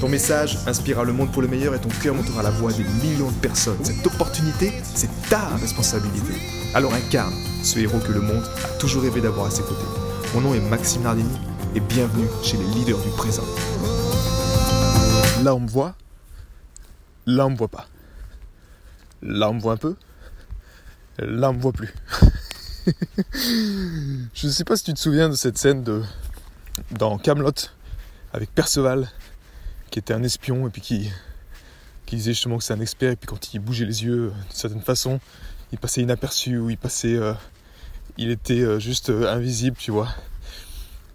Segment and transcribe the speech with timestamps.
[0.00, 2.84] Ton message inspirera le monde pour le meilleur et ton cœur montera la voix des
[2.84, 3.82] millions de personnes.
[3.82, 6.34] Cette opportunité, c'est ta responsabilité.
[6.74, 9.86] Alors incarne ce héros que le monde a toujours rêvé d'avoir à ses côtés.
[10.34, 11.38] Mon nom est Maxime Nardini
[11.74, 13.44] et bienvenue chez les leaders du présent.
[15.42, 15.94] Là on me voit,
[17.24, 17.86] là on me voit pas.
[19.22, 19.96] Là on me voit un peu,
[21.18, 21.94] là on me voit plus.
[24.34, 26.02] Je ne sais pas si tu te souviens de cette scène de
[26.90, 27.52] dans Camelot
[28.34, 29.08] avec Perceval
[29.96, 31.10] qui était un espion et puis qui,
[32.04, 34.50] qui disait justement que c'est un expert et puis quand il bougeait les yeux d'une
[34.50, 35.20] certaine façon,
[35.72, 37.32] il passait inaperçu ou il passait, euh,
[38.18, 40.10] il était euh, juste euh, invisible, tu vois.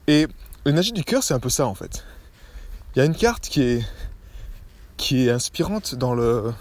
[0.07, 0.25] Et
[0.65, 2.03] le magie du cœur, c'est un peu ça en fait.
[2.95, 3.85] Il y a une carte qui est
[4.97, 6.51] qui est inspirante dans le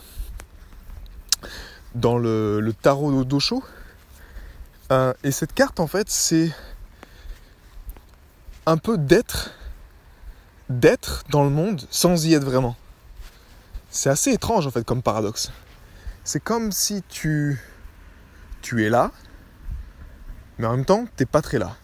[1.94, 3.64] dans le, le tarot d'Osho.
[5.24, 6.50] et cette carte en fait, c'est
[8.66, 9.52] un peu d'être
[10.70, 12.76] d'être dans le monde sans y être vraiment.
[13.90, 15.50] C'est assez étrange en fait comme paradoxe.
[16.22, 17.60] C'est comme si tu
[18.62, 19.10] tu es là,
[20.58, 21.76] mais en même temps t'es pas très là.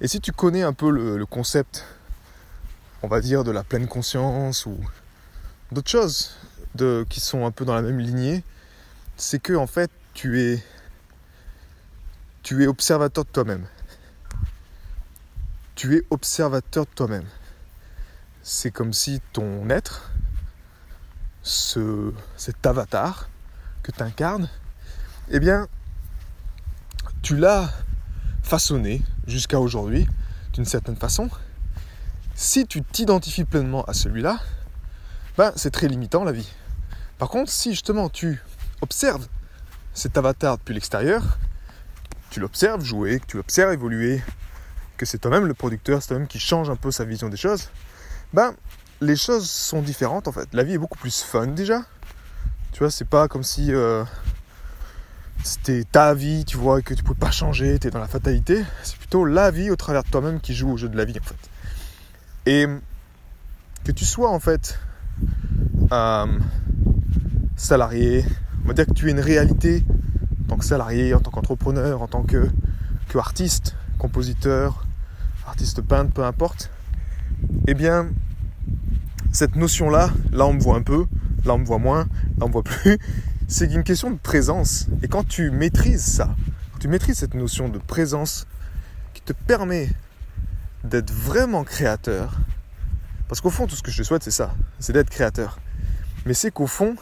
[0.00, 1.84] Et si tu connais un peu le, concept,
[3.02, 4.78] on va dire de la pleine conscience ou
[5.72, 6.36] d'autres choses
[6.76, 8.44] de, qui sont un peu dans la même lignée,
[9.16, 10.62] c'est que en fait tu es
[12.44, 13.66] tu es observateur de toi-même.
[15.74, 17.26] Tu es observateur de toi-même
[18.48, 20.10] c'est comme si ton être,
[21.42, 23.28] ce, cet avatar
[23.82, 24.48] que tu incarnes,
[25.28, 25.68] eh bien,
[27.20, 27.70] tu l'as
[28.42, 30.08] façonné jusqu'à aujourd'hui
[30.54, 31.28] d'une certaine façon.
[32.34, 34.40] Si tu t'identifies pleinement à celui-là,
[35.36, 36.50] ben, c'est très limitant la vie.
[37.18, 38.42] Par contre, si justement tu
[38.80, 39.28] observes
[39.92, 41.38] cet avatar depuis l'extérieur,
[42.30, 44.22] tu l'observes jouer, tu l'observes évoluer,
[44.96, 47.68] que c'est toi-même le producteur, c'est toi-même qui change un peu sa vision des choses,
[48.32, 48.54] ben,
[49.00, 50.48] les choses sont différentes en fait.
[50.52, 51.82] La vie est beaucoup plus fun déjà.
[52.72, 54.04] Tu vois, c'est pas comme si euh,
[55.42, 58.64] c'était ta vie, tu vois, que tu pouvais pas changer, tu es dans la fatalité.
[58.82, 61.18] C'est plutôt la vie au travers de toi-même qui joue au jeu de la vie
[61.18, 61.50] en fait.
[62.46, 62.66] Et
[63.84, 64.78] que tu sois en fait
[65.92, 66.38] euh,
[67.56, 68.24] salarié,
[68.64, 69.84] on va dire que tu es une réalité
[70.44, 72.48] en tant que salarié, en tant qu'entrepreneur, en tant que,
[73.08, 74.84] que artiste, compositeur,
[75.46, 76.70] artiste peintre, peu importe
[77.66, 78.08] eh bien,
[79.32, 81.06] cette notion-là, là on me voit un peu,
[81.44, 82.04] là on me voit moins,
[82.38, 82.98] là on me voit plus,
[83.48, 84.86] c'est une question de présence.
[85.02, 86.34] Et quand tu maîtrises ça,
[86.72, 88.46] quand tu maîtrises cette notion de présence
[89.14, 89.88] qui te permet
[90.84, 92.38] d'être vraiment créateur,
[93.28, 95.58] parce qu'au fond, tout ce que je te souhaite, c'est ça, c'est d'être créateur.
[96.24, 96.96] Mais c'est qu'au fond,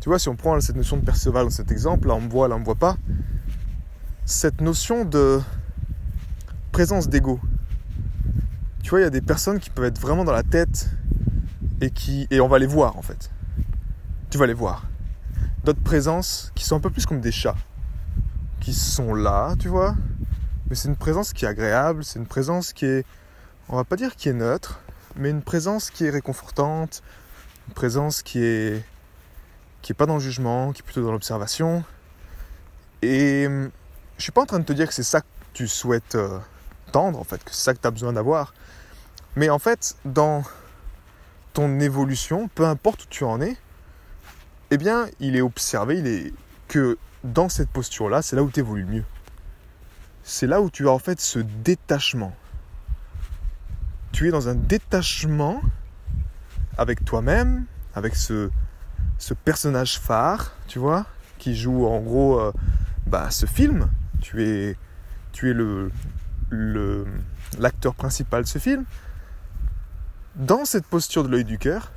[0.00, 2.28] tu vois, si on prend cette notion de Perceval dans cet exemple, là on me
[2.28, 2.96] voit, là on me voit pas,
[4.24, 5.40] cette notion de
[6.72, 7.40] présence d'ego,
[8.88, 10.88] tu vois, il y a des personnes qui peuvent être vraiment dans la tête
[11.82, 13.30] et qui et on va les voir en fait.
[14.30, 14.86] Tu vas les voir.
[15.62, 17.58] D'autres présences qui sont un peu plus comme des chats,
[18.60, 19.94] qui sont là, tu vois.
[20.70, 23.04] Mais c'est une présence qui est agréable, c'est une présence qui est,
[23.68, 24.80] on va pas dire qui est neutre,
[25.16, 27.02] mais une présence qui est réconfortante,
[27.68, 28.82] une présence qui est
[29.82, 31.84] qui est pas dans le jugement, qui est plutôt dans l'observation.
[33.02, 33.46] Et
[34.16, 36.38] je suis pas en train de te dire que c'est ça que tu souhaites euh,
[36.90, 38.54] tendre en fait, que c'est ça que tu as besoin d'avoir.
[39.38, 40.42] Mais en fait, dans
[41.52, 43.56] ton évolution, peu importe où tu en es,
[44.72, 46.32] eh bien, il est observé, il est
[46.66, 49.04] que dans cette posture-là, c'est là où tu évolues le mieux.
[50.24, 52.34] C'est là où tu as en fait ce détachement.
[54.10, 55.62] Tu es dans un détachement
[56.76, 58.50] avec toi-même, avec ce,
[59.18, 61.06] ce personnage phare, tu vois,
[61.38, 62.52] qui joue en gros euh,
[63.06, 63.88] bah, ce film.
[64.20, 64.76] Tu es,
[65.30, 65.92] tu es le,
[67.56, 68.84] l'acteur principal de ce film
[70.38, 71.90] dans cette posture de l'œil du cœur,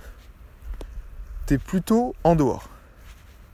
[1.47, 2.69] tu es plutôt en dehors.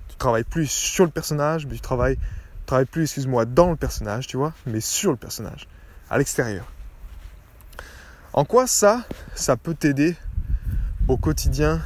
[0.08, 2.18] Tu travailles plus sur le personnage, mais tu travailles,
[2.66, 5.68] travailles plus, excuse-moi, dans le personnage, tu vois, mais sur le personnage,
[6.10, 6.66] à l'extérieur.
[8.34, 9.04] En quoi ça,
[9.36, 10.16] ça peut t'aider
[11.08, 11.82] au quotidien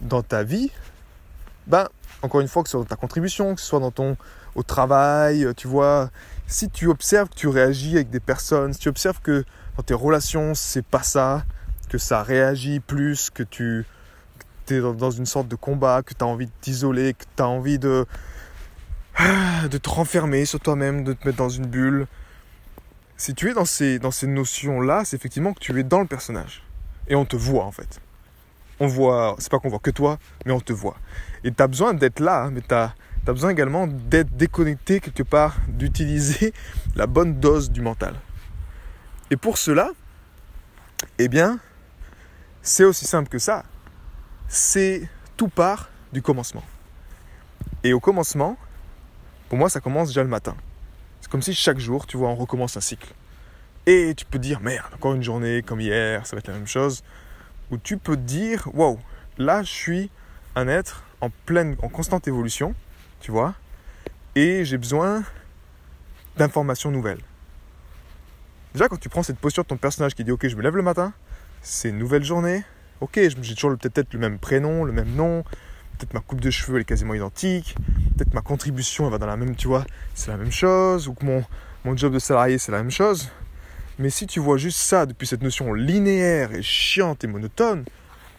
[0.00, 0.70] dans ta vie?
[1.66, 1.88] Ben,
[2.20, 4.16] encore une fois, que ce soit dans ta contribution, que ce soit dans ton
[4.54, 6.10] au travail, tu vois,
[6.46, 9.44] si tu observes que tu réagis avec des personnes, si tu observes que
[9.76, 11.44] dans tes relations, c'est pas ça,
[11.92, 13.84] que ça réagit plus, que tu
[14.70, 17.46] es dans, une sorte de combat, que tu as envie de t'isoler, que tu as
[17.46, 18.06] envie de,
[19.70, 22.06] de te renfermer sur toi-même, de te mettre dans une bulle.
[23.18, 26.06] Si tu es dans ces, dans ces notions-là, c'est effectivement que tu es dans le
[26.06, 26.62] personnage.
[27.08, 28.00] Et on te voit en fait.
[28.80, 30.96] On voit, c'est pas qu'on voit que toi, mais on te voit.
[31.44, 32.94] Et tu as besoin d'être là, hein, mais tu as,
[33.26, 36.54] as, besoin également d'être déconnecté quelque part, d'utiliser
[36.96, 38.14] la bonne dose du mental.
[39.30, 39.90] Et pour cela,
[41.18, 41.60] eh bien,
[42.62, 43.64] c'est aussi simple que ça.
[44.48, 46.62] C'est tout part du commencement.
[47.84, 48.56] Et au commencement,
[49.48, 50.56] pour moi, ça commence déjà le matin.
[51.20, 53.12] C'est comme si chaque jour, tu vois, on recommence un cycle.
[53.86, 56.66] Et tu peux dire, merde, encore une journée comme hier, ça va être la même
[56.66, 57.02] chose.
[57.70, 58.98] Ou tu peux dire, wow,
[59.38, 60.10] là, je suis
[60.54, 62.74] un être en pleine, en constante évolution,
[63.20, 63.54] tu vois,
[64.34, 65.24] et j'ai besoin
[66.36, 67.22] d'informations nouvelles.
[68.72, 70.76] Déjà, quand tu prends cette posture de ton personnage qui dit, ok, je me lève
[70.76, 71.12] le matin,
[71.62, 72.64] c'est une nouvelle journée.
[73.00, 75.44] Ok, j'ai toujours peut-être le même prénom, le même nom.
[75.98, 77.76] Peut-être ma coupe de cheveux elle est quasiment identique.
[78.16, 81.08] Peut-être ma contribution elle va dans la même, tu vois, c'est la même chose.
[81.08, 81.44] Ou que mon,
[81.84, 83.30] mon job de salarié c'est la même chose.
[83.98, 87.84] Mais si tu vois juste ça depuis cette notion linéaire et chiante et monotone,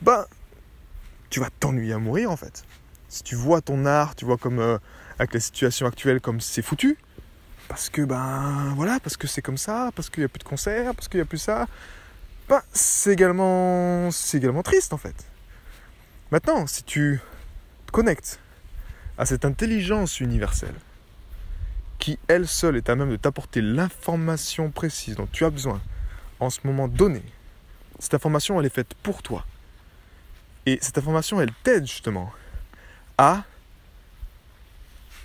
[0.02, 0.26] ben
[1.30, 2.64] tu vas t'ennuyer à mourir en fait.
[3.08, 4.78] Si tu vois ton art, tu vois comme euh,
[5.20, 6.98] avec la situation actuelle comme c'est foutu,
[7.68, 10.44] parce que ben voilà, parce que c'est comme ça, parce qu'il n'y a plus de
[10.44, 11.68] concerts, parce qu'il n'y a plus ça,
[12.50, 15.16] bah, c'est également, c'est également triste en fait.
[16.32, 17.20] Maintenant, si tu
[17.86, 18.40] te connectes
[19.18, 20.76] à cette intelligence universelle,
[22.00, 25.82] qui elle seule est à même de t'apporter l'information précise dont tu as besoin
[26.40, 27.24] en ce moment donné,
[28.00, 29.46] cette information elle est faite pour toi.
[30.66, 32.32] Et cette information elle t'aide justement
[33.18, 33.44] à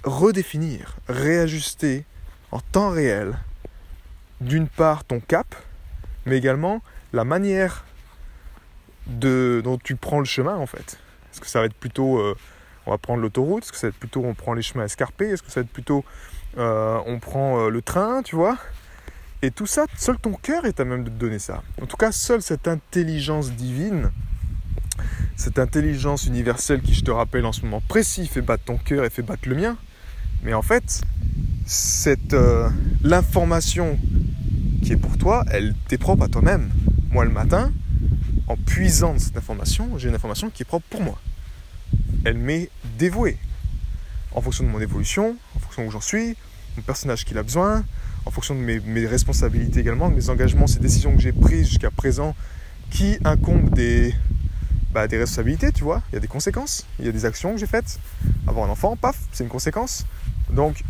[0.05, 2.05] redéfinir, réajuster
[2.53, 3.39] en temps réel,
[4.41, 5.53] d'une part ton cap,
[6.27, 6.83] mais également
[7.13, 7.85] la manière
[9.07, 10.99] de, dont tu prends le chemin en fait.
[11.33, 12.35] Est-ce que ça va être plutôt euh,
[12.87, 13.65] on va prendre l'autoroute?
[13.65, 15.31] Est-ce que ça va être plutôt on prend les chemins escarpés?
[15.31, 16.05] Est-ce que ça va être plutôt
[16.57, 18.59] euh, on prend euh, le train, tu vois?
[19.43, 21.63] Et tout ça, seul ton cœur est à même de te donner ça.
[21.81, 24.11] En tout cas, seule cette intelligence divine,
[25.37, 29.05] cette intelligence universelle qui, je te rappelle en ce moment précis, fait battre ton cœur
[29.05, 29.77] et fait battre le mien.
[30.43, 31.03] Mais en fait,
[33.05, 33.97] l'information
[34.83, 36.71] qui est pour toi, elle t'est propre à toi-même
[37.11, 37.73] moi le matin,
[38.47, 41.19] en puisant cette information, j'ai une information qui est propre pour moi.
[42.25, 43.39] Elle m'est dévouée.
[44.33, 46.37] En fonction de mon évolution, en fonction de où j'en suis,
[46.77, 47.85] mon personnage qu'il a besoin,
[48.27, 51.91] en fonction de mes, responsabilités également, de mes engagements, ces décisions que j'ai prises jusqu'à
[51.91, 52.37] présent,
[52.91, 54.15] qui incombent des,
[54.93, 56.03] bah, des responsabilités, tu vois.
[56.13, 57.99] Il y a des conséquences, il y a des actions que j'ai faites.
[58.47, 60.05] Avoir un enfant, paf, c'est une conséquence.
[60.51, 60.83] Donc,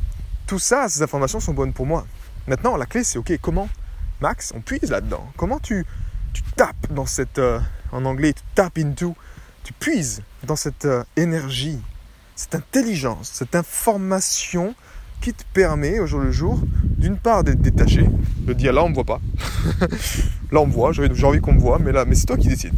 [0.47, 2.07] tout ça, ces informations sont bonnes pour moi.
[2.47, 3.69] Maintenant, la clé, c'est OK, comment,
[4.21, 5.87] Max, on puise là-dedans Comment tu,
[6.39, 7.59] tu tapes dans cette, euh,
[7.91, 9.17] en anglais, tu tapes into,
[9.65, 11.81] tu puises dans cette euh, énergie,
[12.37, 14.75] cette intelligence, cette information
[15.21, 16.61] qui te permet au jour le jour,
[16.97, 18.05] d'une part d'être détaché,
[18.39, 19.21] de dire là on me voit pas,
[20.53, 22.47] là on me voit, j'ai envie qu'on me voit, mais là, mais c'est toi qui
[22.47, 22.75] décides.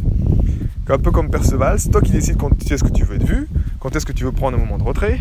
[0.89, 3.47] Un peu comme Perceval, c'est toi qui décides quand est-ce que tu veux être vu,
[3.79, 5.19] quand est-ce que tu veux prendre un moment de retrait,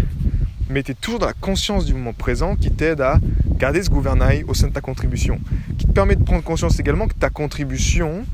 [0.70, 3.20] mais tu es toujours dans la conscience du moment présent qui t'aide à
[3.58, 5.38] garder ce gouvernail au sein de ta contribution,
[5.90, 8.24] te permet de prendre conscience également que ta contribution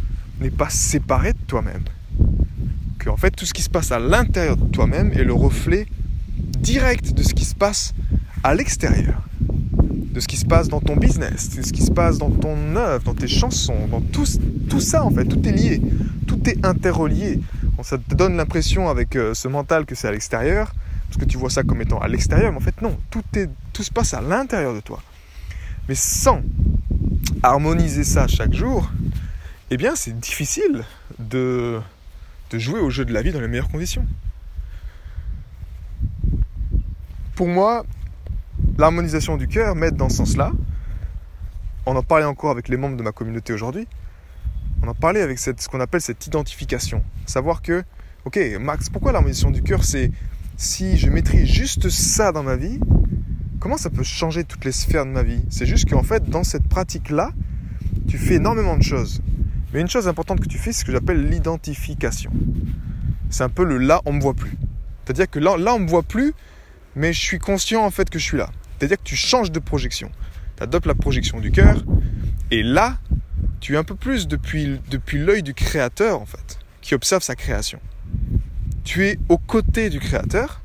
[0.40, 1.84] n'est pas séparée de toi-même.
[2.98, 5.86] Que en fait tout ce qui se passe à l'intérieur de toi-même est le reflet
[6.58, 7.94] direct de ce qui se passe
[8.44, 9.22] à l'extérieur.
[9.40, 12.76] De ce qui se passe dans ton business, de ce qui se passe dans ton
[12.76, 14.26] œuvre, dans tes chansons, dans tout,
[14.80, 15.80] ça en fait, tout est lié,
[16.26, 17.40] tout est interrelié.
[17.82, 20.74] Ça te donne l'impression avec euh, ce mental que c'est à l'extérieur,
[21.08, 23.90] parce que tu vois ça comme étant à l'extérieur, mais en fait non, tout se
[23.90, 25.02] passe à l'intérieur de toi.
[25.88, 26.40] Mais sans
[27.42, 28.90] harmoniser ça chaque jour,
[29.70, 30.84] eh bien c'est difficile
[31.18, 31.80] de,
[32.52, 34.06] jouer au jeu de la vie dans les meilleures conditions.
[37.34, 37.84] Pour moi,
[38.78, 40.52] l'harmonisation du cœur m'aide dans ce sens-là.
[41.84, 43.86] On en parlait encore avec les membres de ma communauté aujourd'hui.
[44.82, 47.02] On en parlait avec ce qu'on appelle cette identification.
[47.26, 47.84] Savoir que,
[48.24, 50.10] ok, Max, pourquoi l'harmonisation du cœur, c'est
[50.56, 52.80] si je maîtrise juste ça dans ma vie,
[53.58, 55.42] comment ça peut changer toutes les sphères de ma vie?
[55.50, 57.32] C'est juste qu'en fait, dans cette pratique-là,
[58.08, 59.22] tu fais énormément de choses.
[59.72, 62.30] Mais une chose importante que tu fais, c'est ce que j'appelle l'identification.
[63.30, 64.56] C'est un peu le là, on me voit plus.
[65.04, 66.34] C'est-à-dire que là, là, on me voit plus,
[66.94, 68.50] mais je suis conscient en fait que je suis là.
[68.78, 70.10] C'est-à-dire que tu changes de projection.
[70.56, 71.84] Tu adoptes la projection du cœur,
[72.50, 72.98] et là,
[73.60, 77.34] tu es un peu plus depuis, depuis l'œil du créateur en fait, qui observe sa
[77.34, 77.80] création
[78.86, 80.62] tu es aux côtés du créateur,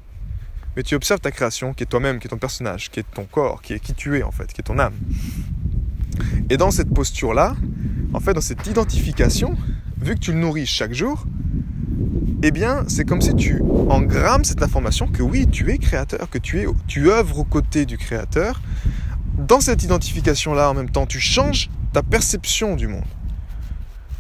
[0.76, 3.26] mais tu observes ta création, qui est toi-même, qui est ton personnage, qui est ton
[3.26, 4.94] corps, qui est qui tu es en fait, qui est ton âme.
[6.50, 7.56] Et dans cette posture-là,
[8.14, 9.58] en fait, dans cette identification,
[10.02, 11.26] vu que tu le nourris chaque jour,
[12.44, 16.40] eh bien, c'est comme si tu engrammes cette information que oui, tu es créateur, que
[16.40, 18.62] tu, es, tu œuvres aux côtés du créateur.
[19.38, 23.06] Dans cette identification-là, en même temps, tu changes ta perception du monde.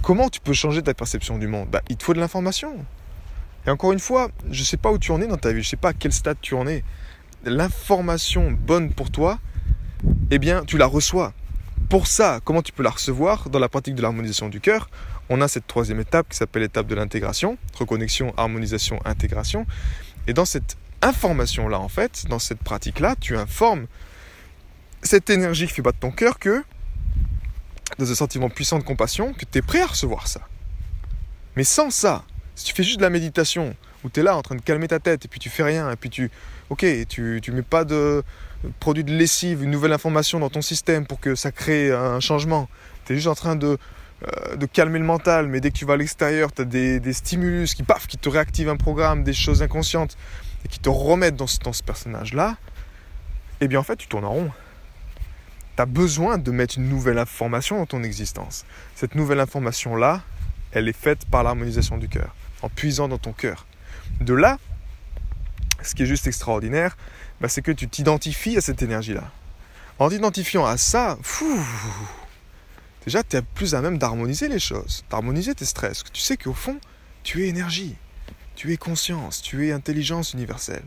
[0.01, 1.69] Comment tu peux changer ta perception du monde?
[1.71, 2.75] Bah, Il te faut de l'information.
[3.65, 5.61] Et encore une fois, je ne sais pas où tu en es dans ta vie,
[5.61, 6.83] je ne sais pas à quel stade tu en es.
[7.43, 9.39] L'information bonne pour toi,
[10.31, 11.33] eh bien, tu la reçois.
[11.89, 14.89] Pour ça, comment tu peux la recevoir dans la pratique de l'harmonisation du cœur?
[15.29, 19.65] On a cette troisième étape qui s'appelle l'étape de l'intégration, reconnexion, harmonisation, intégration.
[20.27, 23.87] Et dans cette information-là, en fait, dans cette pratique-là, tu informes
[25.03, 26.63] cette énergie qui fait battre ton cœur que,
[27.97, 30.41] dans un sentiment puissant de compassion, que tu es prêt à recevoir ça.
[31.55, 32.23] Mais sans ça,
[32.61, 34.87] si tu fais juste de la méditation, où tu es là en train de calmer
[34.87, 36.29] ta tête, et puis tu fais rien, et puis tu,
[36.69, 38.23] ok, tu, tu mets pas de
[38.79, 42.69] produit de lessive, une nouvelle information dans ton système pour que ça crée un changement.
[43.05, 43.79] Tu es juste en train de,
[44.27, 46.99] euh, de calmer le mental, mais dès que tu vas à l'extérieur, tu as des,
[46.99, 50.15] des, stimulus qui, paf, qui te réactivent un programme, des choses inconscientes,
[50.63, 52.57] et qui te remettent dans, dans ce personnage-là,
[53.59, 54.51] eh bien en fait, tu tournes en rond.
[55.75, 58.65] Tu as besoin de mettre une nouvelle information dans ton existence.
[58.93, 60.21] Cette nouvelle information-là,
[60.71, 63.65] elle est faite par l'harmonisation du cœur, en puisant dans ton cœur.
[64.19, 64.59] De là,
[65.83, 66.97] ce qui est juste extraordinaire,
[67.39, 69.31] bah, c'est que tu t'identifies à cette énergie-là.
[69.99, 71.17] En t'identifiant à ça,
[73.05, 76.03] déjà tu es plus à même d'harmoniser les choses, d'harmoniser tes stress.
[76.11, 76.79] Tu sais qu'au fond,
[77.23, 77.95] tu es énergie,
[78.55, 80.83] tu es conscience, tu es intelligence universelle.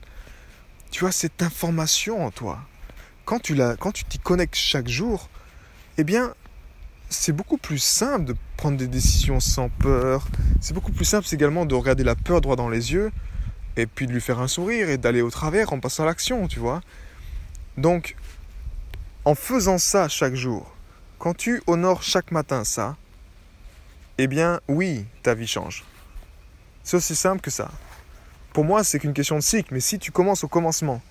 [0.90, 2.60] Tu as cette information en toi.
[3.24, 5.28] Quand tu la, quand tu t'y connectes chaque jour,
[5.96, 6.34] eh bien,
[7.08, 10.26] c'est beaucoup plus simple de prendre des décisions sans peur.
[10.60, 13.12] C'est beaucoup plus simple également de regarder la peur droit dans les yeux
[13.76, 16.48] et puis de lui faire un sourire et d'aller au travers en passant à l'action,
[16.48, 16.80] tu vois.
[17.76, 18.16] Donc,
[19.24, 20.74] en faisant ça chaque jour,
[21.18, 22.96] quand tu honores chaque matin ça,
[24.18, 25.84] eh bien oui, ta vie change.
[26.82, 27.70] C'est aussi simple que ça.
[28.52, 31.02] Pour moi, c'est qu'une question de cycle, mais si tu commences au commencement,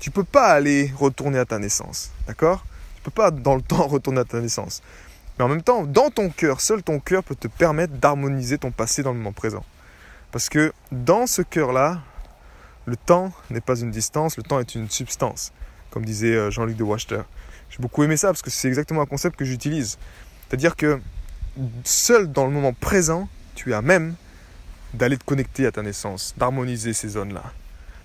[0.00, 2.64] tu peux pas aller retourner à ta naissance, d'accord?
[2.96, 4.82] Tu peux pas dans le temps retourner à ta naissance.
[5.38, 8.72] Mais en même temps, dans ton cœur, seul ton cœur peut te permettre d'harmoniser ton
[8.72, 9.64] passé dans le moment présent.
[10.32, 12.00] Parce que dans ce cœur-là,
[12.86, 15.52] le temps n'est pas une distance, le temps est une substance,
[15.90, 17.22] comme disait euh, Jean-Luc de Wachter.
[17.70, 19.98] J'ai beaucoup aimé ça parce que c'est exactement un concept que j'utilise.
[20.48, 21.00] C'est-à-dire que
[21.84, 24.14] seul dans le moment présent, tu es à même
[24.94, 27.44] d'aller te connecter à ta naissance, d'harmoniser ces zones-là,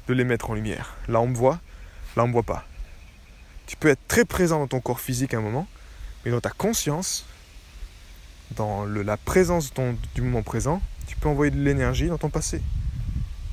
[0.08, 0.98] de les mettre en lumière.
[1.08, 1.60] Là, on me voit,
[2.16, 2.66] là, on ne me voit pas.
[3.66, 5.68] Tu peux être très présent dans ton corps physique à un moment,
[6.24, 7.26] mais dans ta conscience,
[8.56, 9.74] dans la présence
[10.16, 12.62] du moment présent, tu peux envoyer de l'énergie dans ton passé.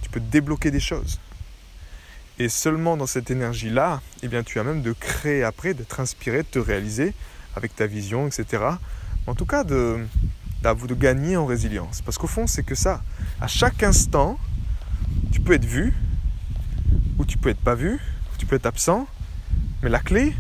[0.02, 1.18] Tu peux débloquer des choses.
[2.38, 6.48] Et seulement dans cette énergie-là, eh tu as même de créer après, d'être inspiré, de
[6.48, 7.12] te réaliser
[7.54, 8.64] avec ta vision, etc.
[9.26, 10.06] En tout cas, de,
[10.62, 12.00] de gagner en résilience.
[12.00, 13.02] Parce qu'au fond, c'est que ça.
[13.40, 14.38] À chaque instant,
[15.32, 15.92] tu peux être vu,
[17.18, 19.06] ou tu peux être pas vu, ou tu peux être absent.
[19.82, 20.34] Mais la clé,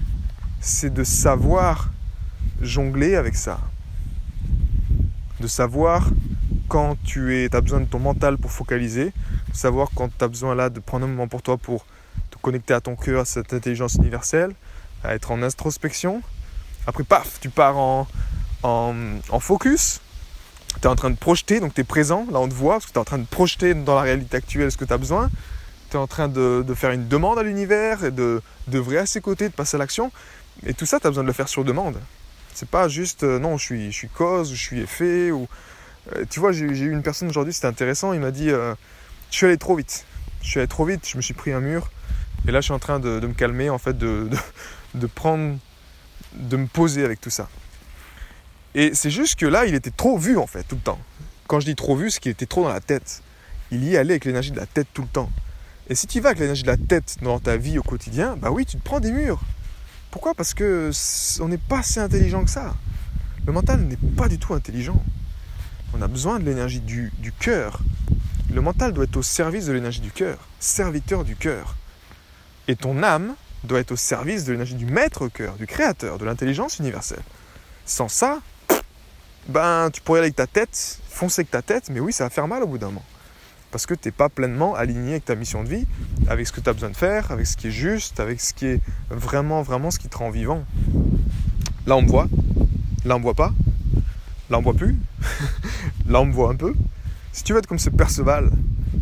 [0.60, 1.90] c'est de savoir
[2.60, 3.60] jongler avec ça.
[5.40, 6.10] De savoir
[6.68, 9.12] quand tu as besoin de ton mental pour focaliser,
[9.52, 11.84] savoir quand tu as besoin là de prendre un moment pour toi pour
[12.30, 14.52] te connecter à ton cœur, à cette intelligence universelle,
[15.02, 16.22] à être en introspection.
[16.86, 18.06] Après, paf, tu pars en,
[18.62, 20.00] en, focus.
[20.80, 22.86] Tu es en train de projeter, donc tu es présent, là on te voit, parce
[22.86, 24.98] que tu es en train de projeter dans la réalité actuelle ce que tu as
[24.98, 25.28] besoin.
[25.90, 29.06] Tu es en train de, de, faire une demande à l'univers et de d'œuvrer à
[29.06, 30.12] ses côtés, de passer à l'action.
[30.64, 31.96] Et tout ça, tu as besoin de le faire sur demande.
[32.54, 35.48] C'est pas juste, euh, non, je suis, je suis cause, je suis effet, ou
[36.14, 38.74] euh, tu vois, j'ai eu une personne aujourd'hui, c'était intéressant, il m'a dit euh,
[39.30, 40.04] Je suis allé trop vite.
[40.42, 41.90] Je suis allé trop vite, je me suis pris un mur.
[42.48, 44.28] Et là, je suis en train de, me calmer, en fait, de,
[44.94, 45.58] de, prendre,
[46.34, 47.48] de me poser avec tout ça.
[48.74, 50.98] Et c'est juste que là, il était trop vu, en fait, tout le temps.
[51.46, 53.22] Quand je dis trop vu, c'est qu'il était trop dans la tête.
[53.70, 55.30] Il y allait avec l'énergie de la tête tout le temps.
[55.88, 58.50] Et si tu vas avec l'énergie de la tête dans ta vie au quotidien, bah
[58.50, 59.40] oui, tu te prends des murs.
[60.10, 60.34] Pourquoi?
[60.34, 60.90] Parce que
[61.40, 62.74] on n'est pas assez intelligent que ça.
[63.46, 65.02] Le mental n'est pas du tout intelligent.
[65.94, 67.80] On a besoin de l'énergie du, cœur.
[68.52, 71.76] Le mental doit être au service de l'énergie du cœur, serviteur du cœur.
[72.68, 76.24] Et ton âme doit être au service de l'énergie du maître cœur, du créateur, de
[76.24, 77.22] l'intelligence universelle.
[77.86, 78.40] Sans ça,
[79.48, 82.30] ben tu pourrais aller avec ta tête, foncer avec ta tête, mais oui, ça va
[82.30, 83.04] faire mal au bout d'un moment.
[83.70, 85.86] Parce que tu n'es pas pleinement aligné avec ta mission de vie,
[86.28, 88.52] avec ce que tu as besoin de faire, avec ce qui est juste, avec ce
[88.52, 90.64] qui est vraiment, vraiment ce qui te rend vivant.
[91.86, 92.28] Là, on me voit.
[93.04, 93.52] Là, on me voit pas.
[94.50, 94.96] Là, on voit plus.
[96.06, 96.74] Là, on me voit un peu.
[97.32, 98.50] Si tu veux être comme ce Perceval,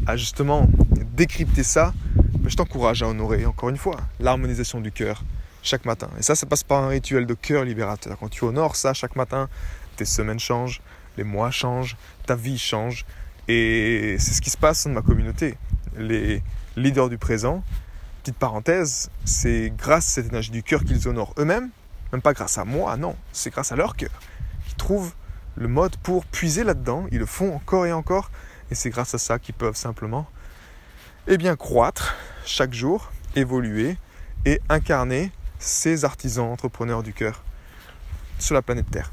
[0.07, 0.69] à justement
[1.17, 5.25] décrypter ça, ben, je t'encourage à honorer, encore une fois, l'harmonisation du cœur
[5.63, 6.09] chaque matin.
[6.19, 8.17] Et ça, ça passe par un rituel de cœur libérateur.
[8.19, 9.49] Quand tu honores ça chaque matin,
[9.97, 10.81] tes semaines changent,
[11.17, 11.97] les mois changent,
[12.27, 13.05] ta vie change.
[13.49, 15.57] Et c'est ce qui se passe dans ma communauté.
[15.97, 16.43] Les
[16.77, 17.65] leaders du présent,
[18.23, 21.71] petite parenthèse, c'est grâce à cette énergie du cœur qu'ils honorent eux-mêmes,
[22.13, 24.11] même pas grâce à moi, non, c'est grâce à leur cœur.
[24.69, 25.15] Ils trouvent
[25.57, 28.31] le mode pour puiser là-dedans, ils le font encore et encore,
[28.71, 30.29] et c'est grâce à ça qu'ils peuvent simplement
[31.31, 33.99] eh bien, croître chaque jour, évoluer
[34.47, 37.43] et incarner ces artisans entrepreneurs du cœur
[38.39, 39.13] sur la planète Terre.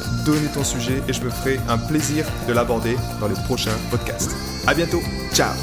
[0.25, 4.31] donner ton sujet et je me ferai un plaisir de l'aborder dans les prochains podcasts.
[4.67, 5.01] À bientôt,
[5.33, 5.53] ciao